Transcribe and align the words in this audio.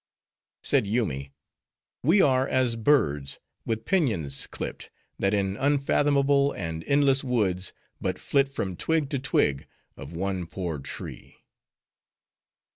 Said 0.63 0.87
Yoomy, 0.87 1.31
"We 2.01 2.21
are 2.23 2.47
as 2.47 2.75
birds, 2.75 3.37
with 3.67 3.85
pinions 3.85 4.47
clipped, 4.47 4.89
that 5.19 5.31
in 5.31 5.55
unfathomable 5.57 6.53
and 6.53 6.83
endless 6.85 7.23
woods, 7.23 7.71
but 8.01 8.17
flit 8.17 8.49
from 8.49 8.75
twig 8.75 9.11
to 9.11 9.19
twig 9.19 9.67
of 9.95 10.13
one 10.15 10.47
poor 10.47 10.79
tree." 10.79 11.45